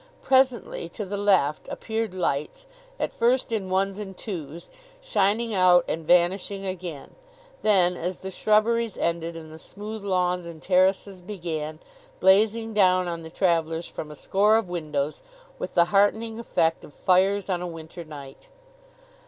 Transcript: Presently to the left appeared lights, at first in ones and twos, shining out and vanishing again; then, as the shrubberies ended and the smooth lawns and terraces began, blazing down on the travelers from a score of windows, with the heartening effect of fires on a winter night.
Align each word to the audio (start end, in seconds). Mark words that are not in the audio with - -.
Presently 0.23 0.89
to 0.95 1.05
the 1.05 1.15
left 1.15 1.67
appeared 1.67 2.11
lights, 2.15 2.65
at 2.99 3.13
first 3.13 3.51
in 3.51 3.69
ones 3.69 3.99
and 3.99 4.17
twos, 4.17 4.71
shining 4.99 5.53
out 5.53 5.85
and 5.87 6.07
vanishing 6.07 6.65
again; 6.65 7.13
then, 7.61 7.95
as 7.95 8.17
the 8.17 8.31
shrubberies 8.31 8.97
ended 8.97 9.35
and 9.35 9.53
the 9.53 9.59
smooth 9.59 10.01
lawns 10.03 10.47
and 10.47 10.59
terraces 10.59 11.21
began, 11.21 11.77
blazing 12.19 12.73
down 12.73 13.07
on 13.07 13.21
the 13.21 13.29
travelers 13.29 13.85
from 13.85 14.09
a 14.09 14.15
score 14.15 14.57
of 14.57 14.67
windows, 14.71 15.21
with 15.59 15.75
the 15.75 15.85
heartening 15.93 16.39
effect 16.39 16.83
of 16.83 16.95
fires 16.95 17.47
on 17.47 17.61
a 17.61 17.67
winter 17.67 18.03
night. 18.03 18.47